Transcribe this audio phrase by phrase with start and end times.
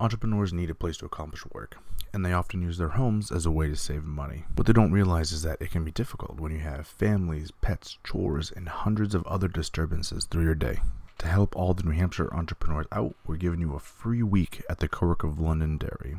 [0.00, 1.76] Entrepreneurs need a place to accomplish work,
[2.12, 4.44] and they often use their homes as a way to save money.
[4.54, 7.98] What they don't realize is that it can be difficult when you have families, pets,
[8.04, 10.78] chores, and hundreds of other disturbances through your day.
[11.18, 14.78] To help all the New Hampshire entrepreneurs out, we're giving you a free week at
[14.78, 16.16] the co-work of Londonderry.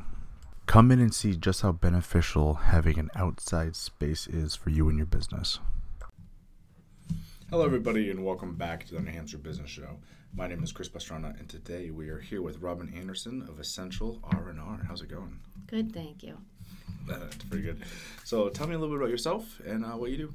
[0.66, 4.98] Come in and see just how beneficial having an outside space is for you and
[4.98, 5.60] your business.
[7.50, 10.00] Hello, everybody, and welcome back to the New Hampshire Business Show.
[10.34, 14.20] My name is Chris Pastrana, and today we are here with Robin Anderson of Essential
[14.24, 14.86] R&R.
[14.88, 15.40] How's it going?
[15.68, 16.38] Good, thank you.
[17.08, 17.82] That's pretty good.
[18.24, 20.34] So, tell me a little bit about yourself and uh, what you do.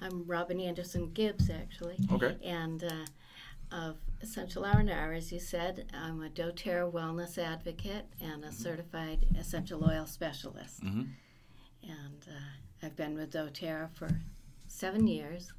[0.00, 1.96] I'm Robin Anderson Gibbs, actually.
[2.12, 2.36] Okay.
[2.44, 8.52] And uh, of Essential R&R, as you said, I'm a doTERRA wellness advocate and a
[8.52, 10.84] certified essential oil specialist.
[10.84, 11.02] Mm-hmm.
[11.82, 14.10] And uh, I've been with doTERRA for
[14.68, 15.52] seven years,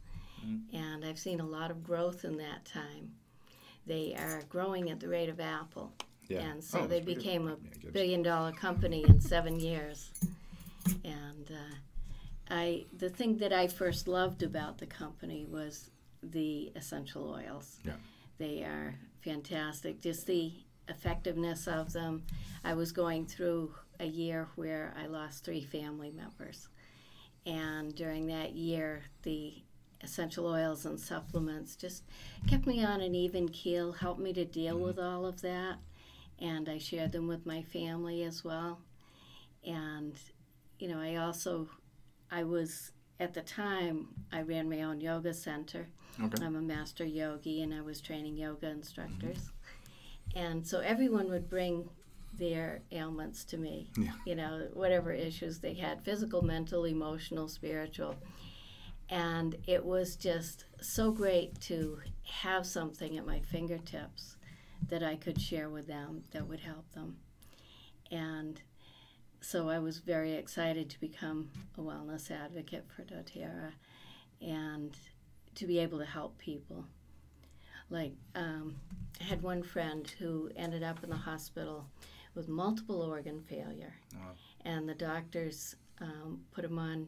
[0.74, 3.12] and I've seen a lot of growth in that time.
[3.86, 5.92] They are growing at the rate of Apple.
[6.28, 6.40] Yeah.
[6.40, 10.12] And so Oh, they became a Yeah, billion dollar company in seven years.
[11.04, 11.76] And uh,
[12.50, 15.90] I, the thing that I first loved about the company was
[16.22, 17.80] the essential oils.
[17.84, 17.94] Yeah.
[18.38, 20.02] They are fantastic.
[20.02, 20.54] Just the
[20.88, 22.24] effectiveness of them.
[22.64, 26.68] I was going through a year where I lost three family members.
[27.46, 29.54] And during that year, the
[30.04, 32.04] essential oils and supplements just
[32.48, 34.86] kept me on an even keel, helped me to deal mm-hmm.
[34.86, 35.78] with all of that.
[36.40, 38.80] And I shared them with my family as well.
[39.66, 40.20] And,
[40.80, 41.70] you know, I also,
[42.30, 45.88] I was, at the time, I ran my own yoga center.
[46.22, 46.44] Okay.
[46.44, 49.38] I'm a master yogi and I was training yoga instructors.
[49.38, 50.38] Mm-hmm.
[50.38, 51.90] And so everyone would bring
[52.38, 53.92] their ailments to me.
[53.98, 54.12] Yeah.
[54.26, 58.16] You know, whatever issues they had physical, mental, emotional, spiritual.
[59.10, 64.38] And it was just so great to have something at my fingertips
[64.90, 67.18] that I could share with them that would help them.
[68.12, 68.62] And
[69.42, 73.72] so I was very excited to become a wellness advocate for doTERRA
[74.42, 74.96] and
[75.56, 76.86] to be able to help people.
[77.90, 78.76] Like, um,
[79.22, 81.86] I had one friend who ended up in the hospital
[82.36, 83.94] with multiple organ failure,
[84.66, 87.08] and the doctors um, put him on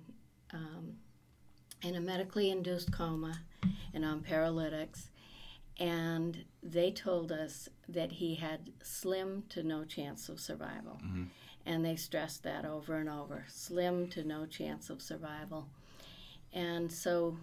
[0.53, 0.93] um,
[1.85, 3.41] in a medically induced coma
[3.93, 5.09] and on paralytics.
[5.77, 10.99] And they told us that he had slim to no chance of survival.
[11.03, 11.29] Mhm.
[11.65, 15.69] And they stressed that over and over slim to no chance of survival.
[16.51, 17.37] And so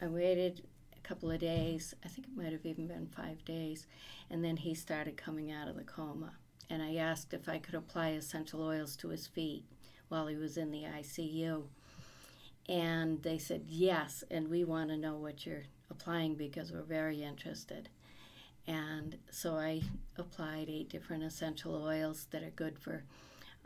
[0.00, 0.66] I waited
[0.96, 3.86] a couple of days, I think it might have even been five days,
[4.28, 6.32] and then he started coming out of the coma.
[6.68, 9.64] And I asked if I could apply essential oils to his feet
[10.08, 11.70] while he was in the ICU.
[12.68, 17.22] And they said, yes, and we want to know what you're applying because we're very
[17.22, 17.88] interested.
[18.66, 19.80] And so I
[20.18, 23.04] applied eight different essential oils that are good for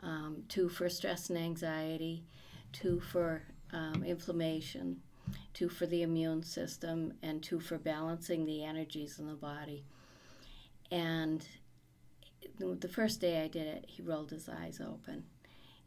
[0.01, 2.23] um, two for stress and anxiety,
[2.71, 3.43] two for
[3.73, 5.01] um, inflammation,
[5.53, 9.83] two for the immune system, and two for balancing the energies in the body.
[10.91, 11.45] And
[12.59, 15.23] the first day I did it, he rolled his eyes open.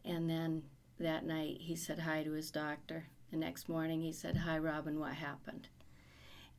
[0.04, 0.62] And then
[0.98, 3.06] that night, he said hi to his doctor.
[3.30, 5.68] The next morning, he said, Hi, Robin, what happened?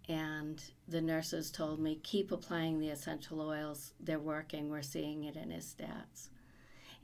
[0.10, 3.94] And the nurses told me, Keep applying the essential oils.
[4.00, 4.70] They're working.
[4.70, 6.30] We're seeing it in his stats.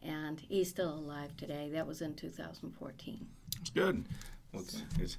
[0.01, 1.69] And he's still alive today.
[1.71, 3.25] That was in 2014.
[3.61, 4.05] It's good.
[4.51, 5.17] Well, it's, it's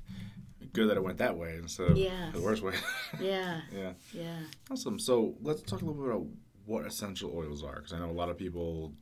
[0.72, 2.34] good that it went that way instead of Yes.
[2.34, 2.75] the worst way.
[3.20, 3.92] Yeah, yeah.
[4.12, 4.36] yeah.
[4.70, 4.98] Awesome.
[4.98, 6.26] So let's talk a little bit about
[6.66, 8.92] what essential oils are, because I know a lot of people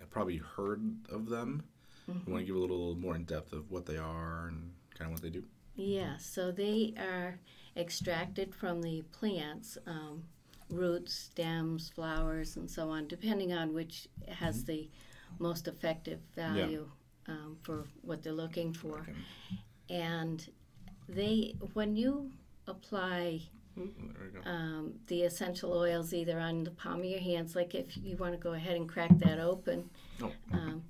[0.00, 1.62] have probably heard of them.
[2.08, 5.08] You want to give a little more in depth of what they are and kind
[5.08, 5.44] of what they do.
[5.76, 7.38] Yeah, so they are
[7.76, 10.24] extracted from the plants, um,
[10.70, 14.88] roots, stems, flowers, and so on, depending on which has the
[15.38, 16.86] most effective value
[17.28, 18.98] um, for what they're looking for.
[18.98, 19.14] Okay.
[19.88, 20.46] And
[21.08, 22.30] they, when you
[22.66, 23.40] apply
[23.78, 24.50] Ooh, there we go.
[24.50, 28.32] um, the essential oils either on the palm of your hands, like if you want
[28.32, 29.88] to go ahead and crack that open
[30.22, 30.30] Oh.
[30.52, 30.82] um,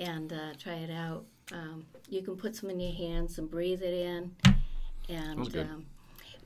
[0.00, 3.82] and uh, try it out, um, you can put some in your hands and breathe
[3.82, 4.34] it in.
[5.08, 5.86] And um,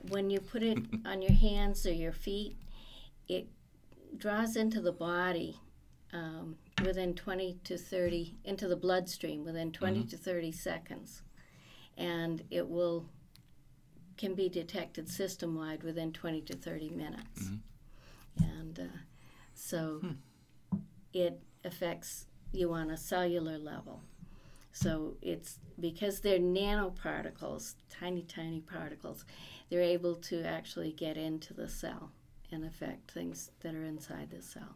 [0.09, 2.57] when you put it on your hands or your feet,
[3.27, 3.47] it
[4.17, 5.57] draws into the body
[6.13, 11.23] um, within 20 to 30, into the bloodstream within 20 to 30 seconds.
[11.97, 13.05] And it will
[14.17, 17.49] can be detected system wide within 20 to 30 minutes.
[18.37, 18.97] And uh,
[19.53, 20.01] so
[21.13, 24.01] it affects you on a cellular level.
[24.71, 29.25] So it's because they're nanoparticles, tiny, tiny particles,
[29.69, 32.11] they're able to actually get into the cell
[32.51, 34.75] and affect things that are inside the cell.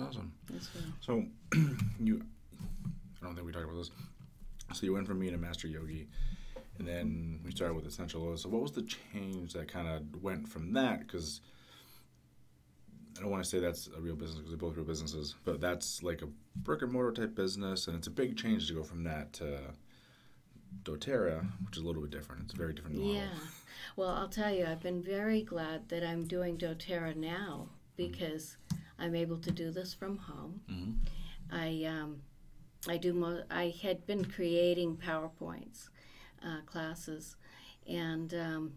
[0.00, 0.32] Awesome.
[1.00, 1.24] So
[2.00, 2.22] you,
[3.20, 3.90] I don't think we talked about this.
[4.74, 6.08] So you went from being a master yogi,
[6.78, 8.42] and then we started with essential oils.
[8.42, 11.00] So what was the change that kind of went from that?
[11.00, 11.40] Because
[13.18, 15.60] I don't want to say that's a real business because they're both real businesses, but
[15.60, 18.82] that's like a brick and mortar type business, and it's a big change to go
[18.84, 19.58] from that to
[20.84, 22.42] DoTerra, which is a little bit different.
[22.44, 23.12] It's a very different model.
[23.14, 23.28] Yeah.
[23.96, 28.56] Well, I'll tell you, I've been very glad that I'm doing doTERRA now because
[28.98, 30.60] I'm able to do this from home.
[30.70, 30.94] Mhm.
[31.50, 32.22] I um,
[32.86, 33.12] I do.
[33.14, 35.88] Mo- I had been creating powerpoints
[36.44, 37.36] uh, classes,
[37.88, 38.72] and um,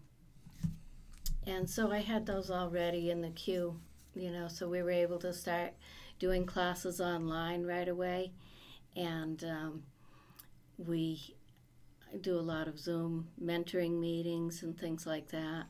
[1.46, 3.78] and so I had those already in the queue.
[4.14, 5.72] You know, so we were able to start
[6.18, 8.32] doing classes online right away,
[8.94, 9.82] and um,
[10.76, 11.34] we
[12.20, 15.64] do a lot of Zoom mentoring meetings and things like that.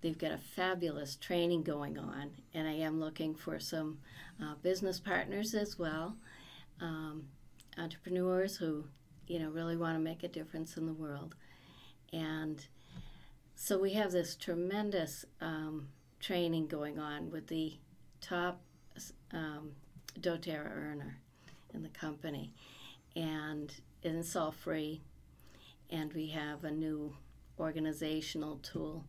[0.00, 3.98] They've got a fabulous training going on, and I am looking for some
[4.42, 6.16] uh, business partners as well,
[6.80, 7.24] um,
[7.78, 8.84] entrepreneurs who,
[9.28, 11.36] you know, really want to make a difference in the world.
[12.12, 12.66] And
[13.54, 15.88] so we have this tremendous um,
[16.20, 17.78] training going on with the
[18.24, 18.60] top
[19.32, 19.72] um,
[20.20, 21.18] doTERRA earner
[21.74, 22.52] in the company,
[23.16, 23.72] and
[24.02, 25.02] it's all free.
[25.90, 27.14] And we have a new
[27.58, 29.04] organizational tool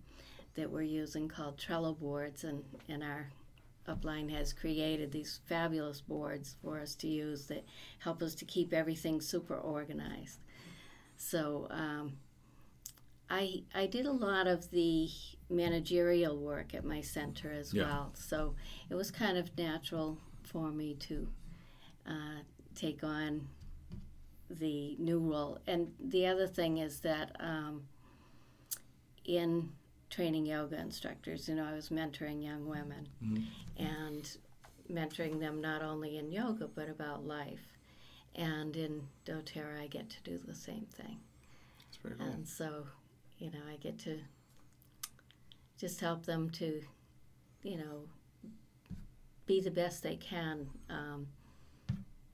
[0.56, 3.30] that we're using called Trello boards, and, and our
[3.88, 7.64] upline has created these fabulous boards for us to use that
[8.00, 10.40] help us to keep everything super organized.
[11.18, 12.14] So um,
[13.30, 15.10] I I did a lot of the
[15.50, 17.84] managerial work at my center as Yeah.
[17.84, 18.56] well, so
[18.90, 21.28] it was kind of natural for me to
[22.08, 22.40] uh,
[22.76, 23.48] take on
[24.50, 25.58] the new role.
[25.66, 27.88] And the other thing is that um,
[29.24, 29.72] in
[30.10, 33.46] training yoga instructors, you know, I was mentoring young women Mhm.
[33.78, 34.38] and
[34.90, 37.68] mentoring them not only in yoga but about life.
[38.36, 41.20] And in doTERRA, I get to do the same thing.
[41.88, 42.28] It's very cool.
[42.28, 42.86] And so,
[43.38, 44.20] you know, I get to
[45.78, 46.82] just help them to,
[47.64, 48.04] you know,
[49.46, 51.28] be the best they can, um,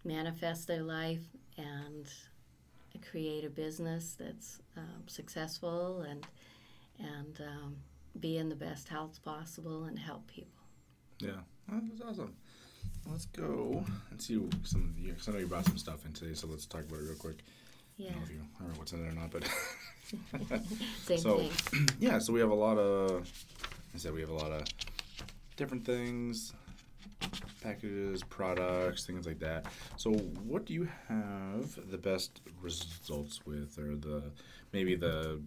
[0.03, 1.23] manifest their life,
[1.57, 2.07] and
[3.09, 6.25] create a business that's um, successful and
[6.99, 7.75] and um,
[8.19, 10.61] be in the best health possible and help people.
[11.19, 11.31] Yeah,
[11.71, 12.35] oh, that's awesome.
[13.09, 15.31] Let's go and see some of the.
[15.31, 17.37] I know you brought some stuff in today, so let's talk about it real quick.
[18.01, 19.43] I Yeah, don't know if you I don't know what's in there or not, but
[21.05, 21.87] same so- thing.
[21.99, 22.19] yeah.
[22.19, 23.27] So we have a lot of.
[23.93, 24.63] I said we have a lot of
[25.57, 26.53] different things,
[27.61, 29.65] packages, products, things like that.
[29.97, 34.23] So what do you have the best results with, or the
[34.73, 35.41] maybe the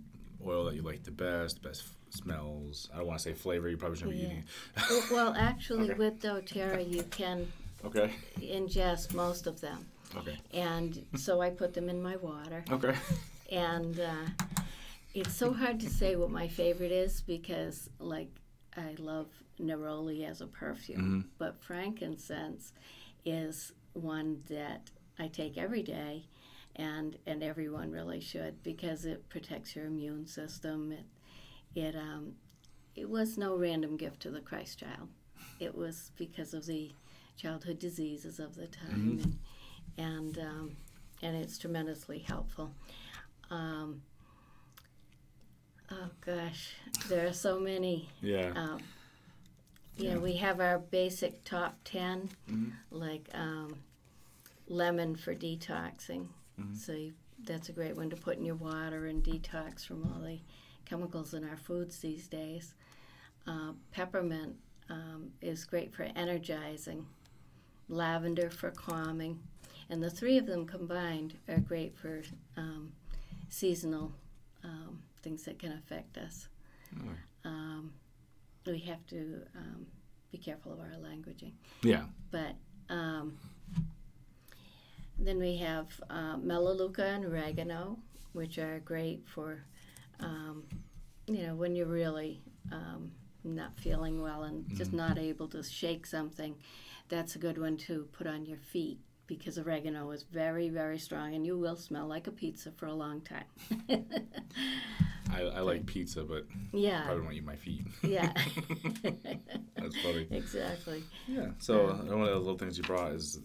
[0.46, 2.88] oil that you like the best, best f- smells?
[2.92, 3.68] I don't want to say flavor.
[3.68, 4.28] You probably shouldn't Yeah.
[4.28, 4.44] be eating.
[4.90, 5.98] Well- well, actually, Okay.
[5.98, 7.50] with doTERRA, you can
[7.84, 8.10] Okay.
[8.38, 9.86] ingest most of them.
[10.16, 10.36] Okay.
[10.52, 12.64] And so I put them in my water.
[12.70, 12.94] Okay.
[13.50, 14.26] And uh,
[15.14, 18.28] it's so hard to say what my favorite is because, like,
[18.76, 19.28] I love
[19.60, 21.28] neroli as a perfume, Mhm.
[21.38, 22.72] but frankincense
[23.24, 26.26] is one that I take every day,
[26.74, 30.90] and and everyone really should because it protects your immune system.
[30.90, 31.06] It
[31.76, 32.34] it um
[32.96, 35.08] it was no random gift to the Christ child.
[35.60, 36.90] It was because of the
[37.36, 39.38] childhood diseases of the time, and
[39.98, 40.76] and um,
[41.22, 42.70] and it's tremendously helpful.
[43.50, 44.02] Um,
[45.90, 46.74] oh gosh,
[47.08, 48.08] there are so many.
[48.20, 48.52] Yeah.
[48.54, 48.80] Um,
[49.96, 50.14] you Yeah.
[50.14, 52.72] know, we have our basic top 10, Mhm.
[52.90, 53.78] like um,
[54.66, 56.28] lemon for detoxing.
[56.58, 56.76] Mhm.
[56.76, 60.20] So you, that's a great one to put in your water and detox from all
[60.20, 60.40] the
[60.84, 62.74] chemicals in our foods these days.
[63.46, 64.56] Uh, peppermint
[64.88, 67.06] um, is great for energizing,
[67.88, 69.40] lavender for calming,
[69.90, 72.22] and the three of them combined are great for
[72.56, 72.92] um,
[73.48, 74.12] seasonal
[74.62, 76.48] um, things that can affect us.
[77.44, 77.92] Um,
[78.66, 79.86] we have to um,
[80.32, 81.52] be careful of our languaging.
[81.82, 82.04] Yeah.
[82.30, 82.54] But
[82.88, 83.36] um,
[85.18, 87.98] then we have uh, melaleuca and oregano,
[88.32, 89.64] which are great for,
[90.20, 90.64] um,
[91.26, 92.40] you know, when you're really
[92.72, 93.12] um,
[93.44, 96.56] not feeling well and just not able to shake something.
[97.08, 101.34] That's a good one to put on your feet because oregano is very, very strong
[101.34, 103.44] and you will smell like a pizza for a long time.
[105.32, 107.86] I, I like pizza, but yeah, probably won't eat my feet.
[108.02, 108.32] yeah.
[109.76, 110.28] That's funny.
[110.30, 111.02] exactly.
[111.26, 111.48] Yeah.
[111.58, 113.40] So uh, one of the little things you brought is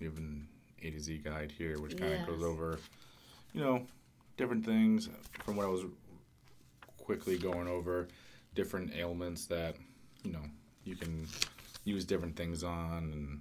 [0.00, 0.48] you have an
[0.82, 2.78] A to Z guide here, which kind of goes over,
[3.52, 3.82] you know,
[4.36, 5.08] different things
[5.44, 5.84] from what I was
[6.96, 8.08] quickly going over,
[8.54, 9.76] different ailments that
[10.24, 10.42] you know
[10.84, 11.26] you can
[11.84, 13.40] use different things on, and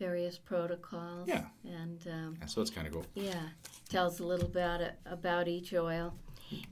[0.00, 1.28] various protocols.
[1.28, 1.44] Yeah.
[1.64, 3.06] And um, Yeah, so it's kind of cool.
[3.14, 3.42] yeah,
[3.88, 6.14] tells a little about it, about each oil.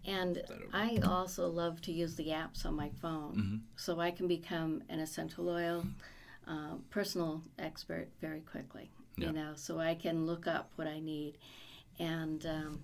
[0.04, 0.42] And.
[0.73, 3.56] I also love to use the apps on my phone, Mm-hmm.
[3.76, 5.87] so I can become an essential oil
[6.49, 8.90] uh, personal expert very quickly.
[9.16, 9.26] Yeah.
[9.28, 11.38] You know, so I can look up what I need,
[12.00, 12.80] and um,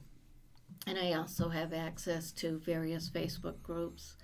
[0.86, 4.16] and I also have access to various Facebook groups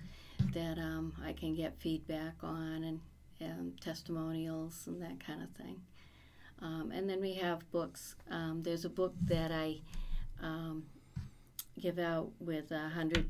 [0.53, 2.99] that um, I can get feedback on and,
[3.39, 5.77] and testimonials and that kind of thing.
[6.61, 8.15] Um, and then we have books.
[8.29, 9.77] Um, there's a book that I
[10.41, 10.83] um,
[11.79, 13.27] give out with a 100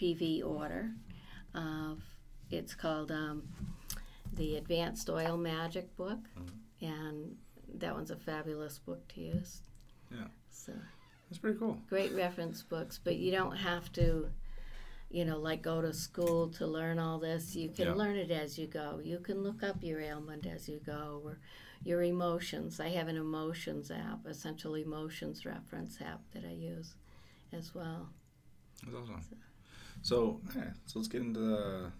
[0.00, 0.90] PV order.
[1.54, 2.00] Of,
[2.50, 3.42] it's called um,
[4.34, 6.18] the Advanced Oil Magic book,
[6.80, 7.36] and
[7.74, 9.60] that one's a fabulous book to use.
[10.10, 10.24] Yeah.
[10.50, 10.72] So
[11.28, 11.76] That's pretty cool.
[11.90, 14.28] great reference books, but you don't have to,
[15.10, 17.54] you know, like go to school to learn all this.
[17.54, 17.94] You can Yeah.
[17.94, 18.98] learn it as you go.
[19.02, 21.38] You can look up your ailment as you go, or
[21.84, 22.80] your emotions.
[22.80, 26.94] I have an emotions app, essential emotions reference app that I use
[27.52, 28.08] as well.
[28.84, 29.38] That's awesome.
[30.02, 31.92] So, yeah, so let's get into the,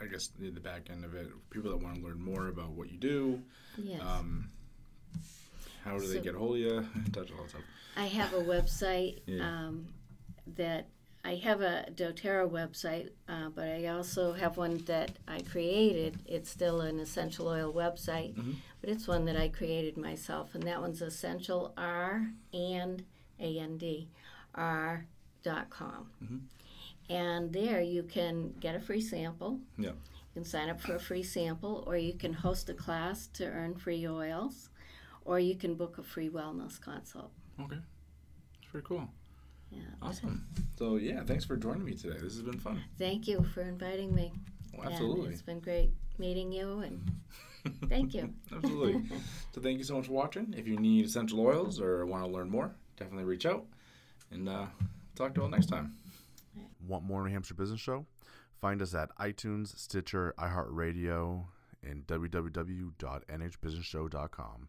[0.00, 1.28] I guess, the, the back end of it.
[1.50, 3.42] People that want to learn more about what you do,
[3.76, 4.00] Yes.
[4.02, 4.48] um,
[5.84, 6.86] how do they get a hold of you?
[7.12, 7.62] Touch all that stuff.
[7.96, 9.44] I have a website Yeah.
[9.66, 9.88] um,
[10.56, 10.88] that
[11.24, 16.20] I have a doTERRA website, uh, but I also have one that I created.
[16.24, 18.56] It's still an essential oil website, Mhm.
[18.80, 23.04] but it's one that I created myself, and that one's essential R and
[23.40, 24.08] A N D
[24.54, 25.06] R
[25.42, 26.10] dot com.
[26.22, 26.40] Mhm.
[27.10, 29.60] And there you can get a free sample.
[29.76, 29.90] Yeah.
[29.92, 33.44] You can sign up for a free sample, or you can host a class to
[33.44, 34.70] earn free oils,
[35.24, 37.32] or you can book a free wellness consult.
[37.58, 37.76] Okay.
[37.76, 39.10] That's pretty cool.
[39.70, 39.80] Yeah.
[40.02, 40.44] Awesome.
[40.78, 42.14] So, yeah, thanks for joining me today.
[42.22, 42.80] This has been fun.
[43.00, 44.30] Thank you for inviting me.
[44.72, 45.32] Well, And absolutely.
[45.32, 47.10] it's been great meeting you, and
[47.88, 48.32] thank you.
[48.54, 49.02] Absolutely.
[49.52, 50.54] so thank you so much for watching.
[50.56, 53.66] If you need essential oils or want to learn more, definitely reach out.
[54.30, 54.66] And uh,
[55.16, 55.96] talk to you all next time.
[56.86, 58.06] Want more New Hampshire Business Show?
[58.60, 61.46] Find us at iTunes, Stitcher, iHeartRadio,
[61.82, 64.68] and www.nhbusinessshow.com.